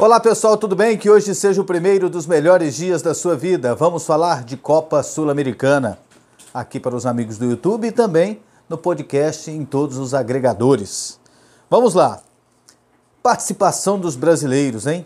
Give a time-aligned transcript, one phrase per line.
[0.00, 0.96] Olá pessoal, tudo bem?
[0.96, 3.74] Que hoje seja o primeiro dos melhores dias da sua vida.
[3.74, 5.98] Vamos falar de Copa Sul-Americana
[6.54, 11.20] aqui para os amigos do YouTube e também no podcast em todos os agregadores.
[11.68, 12.22] Vamos lá.
[13.22, 15.04] Participação dos brasileiros, hein?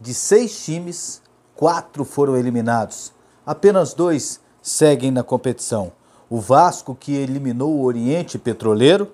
[0.00, 1.20] De seis times,
[1.56, 3.12] quatro foram eliminados.
[3.44, 5.90] Apenas dois seguem na competição.
[6.28, 9.10] O Vasco, que eliminou o Oriente Petroleiro,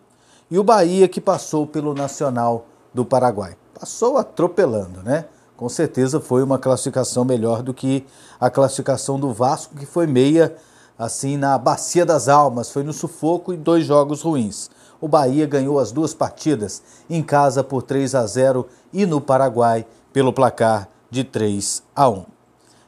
[0.50, 5.26] e o Bahia, que passou pelo Nacional do Paraguai passou atropelando, né?
[5.54, 8.06] Com certeza foi uma classificação melhor do que
[8.40, 10.56] a classificação do Vasco, que foi meia
[10.98, 14.70] assim na bacia das almas, foi no sufoco e dois jogos ruins.
[14.98, 19.86] O Bahia ganhou as duas partidas em casa por 3 a 0 e no Paraguai
[20.10, 22.24] pelo placar de 3 a 1.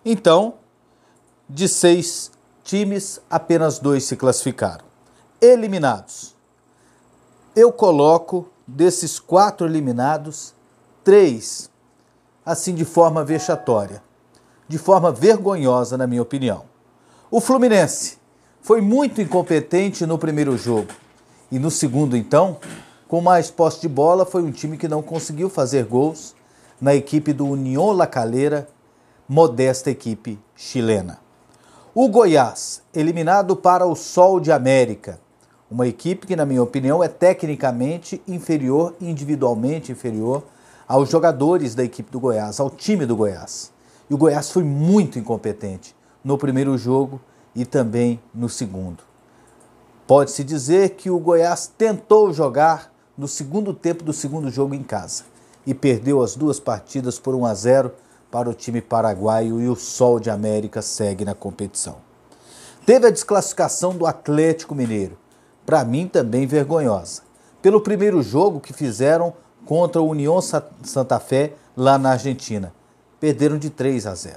[0.04, 0.54] Então,
[1.48, 2.30] de seis
[2.64, 4.86] times, apenas dois se classificaram.
[5.40, 6.34] Eliminados.
[7.54, 10.54] Eu coloco desses quatro eliminados
[11.08, 11.70] Três,
[12.44, 14.02] assim de forma vexatória,
[14.68, 16.64] de forma vergonhosa, na minha opinião.
[17.30, 18.18] O Fluminense
[18.60, 20.90] foi muito incompetente no primeiro jogo
[21.50, 22.58] e no segundo, então,
[23.08, 26.34] com mais posse de bola, foi um time que não conseguiu fazer gols
[26.78, 28.68] na equipe do União La Calera,
[29.26, 31.20] modesta equipe chilena.
[31.94, 35.18] O Goiás, eliminado para o Sol de América,
[35.70, 40.44] uma equipe que, na minha opinião, é tecnicamente inferior, individualmente inferior
[40.88, 43.70] aos jogadores da equipe do Goiás, ao time do Goiás.
[44.08, 47.20] E o Goiás foi muito incompetente no primeiro jogo
[47.54, 49.02] e também no segundo.
[50.06, 55.24] Pode-se dizer que o Goiás tentou jogar no segundo tempo do segundo jogo em casa
[55.66, 57.92] e perdeu as duas partidas por 1 a 0
[58.30, 61.96] para o time paraguaio e o Sol de América segue na competição.
[62.86, 65.18] Teve a desclassificação do Atlético Mineiro,
[65.66, 67.20] para mim também vergonhosa,
[67.60, 69.34] pelo primeiro jogo que fizeram
[69.68, 72.72] contra o União Santa Fé lá na Argentina.
[73.20, 74.36] Perderam de 3 a 0.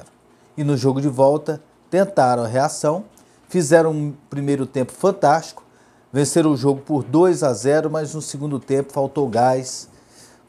[0.58, 3.06] E no jogo de volta tentaram a reação,
[3.48, 5.64] fizeram um primeiro tempo fantástico,
[6.12, 9.88] venceram o jogo por 2 a 0, mas no segundo tempo faltou gás,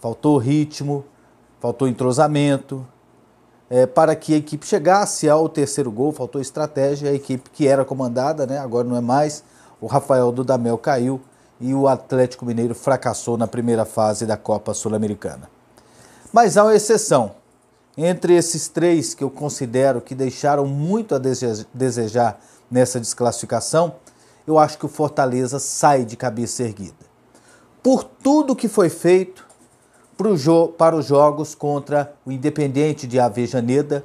[0.01, 1.05] faltou ritmo,
[1.61, 2.85] faltou entrosamento.
[3.71, 7.09] É, para que a equipe chegasse ao terceiro gol, faltou estratégia.
[7.09, 9.45] A equipe que era comandada, né, agora não é mais,
[9.81, 11.21] o Rafael Dudamel caiu
[11.63, 15.49] e o Atlético Mineiro fracassou na primeira fase da Copa Sul-Americana.
[16.33, 17.37] Mas há uma exceção.
[17.97, 21.21] Entre esses três que eu considero que deixaram muito a
[21.73, 22.41] desejar
[22.71, 23.95] nessa desclassificação,
[24.45, 27.13] eu acho que o Fortaleza sai de cabeça erguida.
[27.81, 29.47] Por tudo que foi feito
[30.77, 34.05] para os jogos contra o Independente de Avejaneda,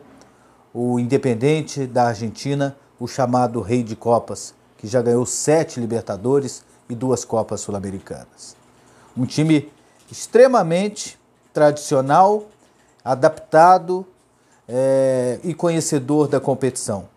[0.74, 6.96] o Independente da Argentina, o chamado Rei de Copas, que já ganhou sete Libertadores, e
[6.96, 8.56] duas Copas Sul-Americanas.
[9.16, 9.72] Um time
[10.12, 11.20] extremamente
[11.54, 12.46] tradicional,
[13.04, 14.06] adaptado
[14.68, 17.08] é, e conhecedor da competição.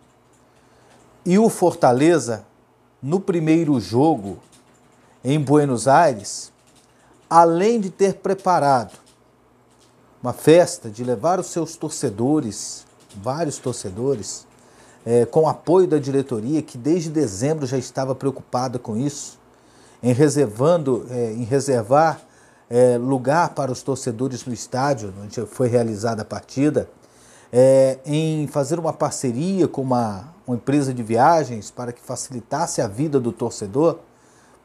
[1.25, 2.45] E o Fortaleza,
[3.03, 4.39] no primeiro jogo
[5.23, 6.51] em Buenos Aires,
[7.29, 8.99] além de ter preparado
[10.23, 12.85] uma festa, de levar os seus torcedores,
[13.17, 14.47] vários torcedores,
[15.05, 19.40] é, com apoio da diretoria, que desde dezembro já estava preocupada com isso,
[20.03, 22.21] em reservando, é, em reservar
[22.69, 26.89] é, lugar para os torcedores no estádio, onde foi realizada a partida,
[27.53, 32.87] é, em fazer uma parceria com uma, uma empresa de viagens para que facilitasse a
[32.87, 33.99] vida do torcedor.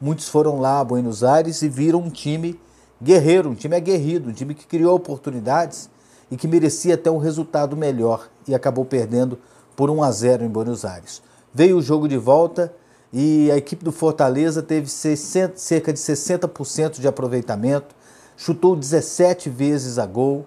[0.00, 2.58] Muitos foram lá a Buenos Aires e viram um time
[3.02, 5.90] guerreiro, um time aguerrido, um time que criou oportunidades
[6.30, 9.38] e que merecia até um resultado melhor e acabou perdendo
[9.74, 11.22] por 1 a 0 em Buenos Aires.
[11.52, 12.72] Veio o jogo de volta
[13.18, 17.94] e a equipe do Fortaleza teve 60, cerca de 60% de aproveitamento,
[18.36, 20.44] chutou 17 vezes a gol,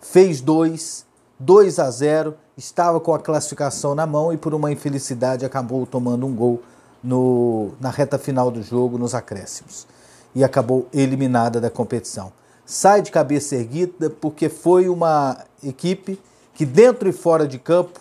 [0.00, 1.04] fez dois,
[1.40, 6.24] 2 a 0, estava com a classificação na mão e por uma infelicidade acabou tomando
[6.24, 6.62] um gol
[7.02, 9.84] no, na reta final do jogo, nos acréscimos,
[10.32, 12.32] e acabou eliminada da competição.
[12.64, 16.20] Sai de cabeça erguida porque foi uma equipe
[16.54, 17.98] que dentro e fora de campo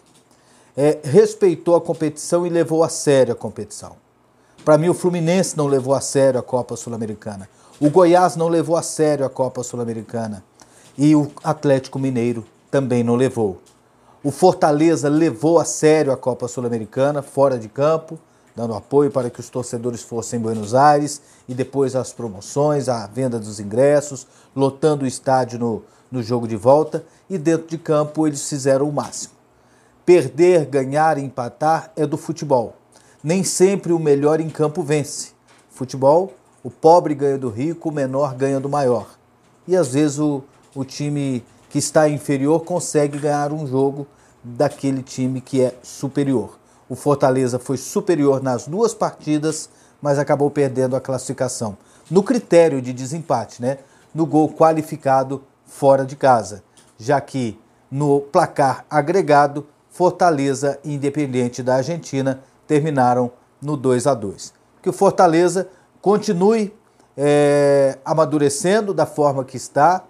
[0.78, 4.01] é, respeitou a competição e levou a sério a competição.
[4.64, 7.50] Para mim, o Fluminense não levou a sério a Copa Sul-Americana.
[7.80, 10.44] O Goiás não levou a sério a Copa Sul-Americana.
[10.96, 13.60] E o Atlético Mineiro também não levou.
[14.24, 18.20] O Fortaleza levou a sério a Copa Sul-Americana, fora de campo,
[18.56, 23.08] dando apoio para que os torcedores fossem em Buenos Aires e depois as promoções, a
[23.08, 27.04] venda dos ingressos, lotando o estádio no, no jogo de volta.
[27.28, 29.34] E dentro de campo eles fizeram o máximo.
[30.06, 32.76] Perder, ganhar empatar é do futebol
[33.24, 35.32] nem sempre o melhor em campo vence.
[35.70, 36.34] Futebol,
[36.64, 39.08] o pobre ganha do rico, o menor ganha do maior.
[39.68, 40.44] E às vezes o,
[40.76, 44.08] o time que está inferior consegue ganhar um jogo
[44.44, 46.58] daquele time que é superior.
[46.90, 49.70] O Fortaleza foi superior nas duas partidas,
[50.02, 51.78] mas acabou perdendo a classificação.
[52.10, 53.78] No critério de desempate, né?
[54.14, 56.64] No gol qualificado fora de casa,
[57.00, 57.58] já que
[57.90, 62.42] no placar agregado, Fortaleza Independente da Argentina
[62.72, 63.30] terminaram
[63.62, 64.54] no 2 a 2.
[64.82, 65.68] Que o Fortaleza
[66.02, 66.74] continue
[67.18, 70.06] é, amadurecendo da forma que está,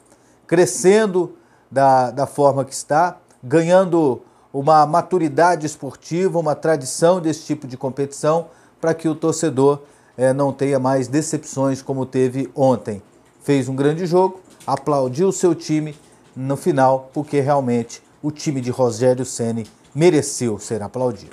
[0.46, 1.36] crescendo
[1.72, 4.22] da, da forma que está, ganhando
[4.54, 8.50] uma maturidade esportiva, uma tradição desse tipo de competição,
[8.80, 9.80] para que o torcedor
[10.16, 13.02] é, não tenha mais decepções como teve ontem.
[13.42, 15.96] Fez um grande jogo, aplaudiu o seu time
[16.36, 19.66] no final, porque realmente o time de Rogério Ceni
[19.96, 21.31] mereceu ser aplaudido.